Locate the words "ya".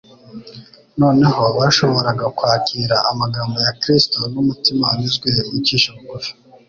3.65-3.73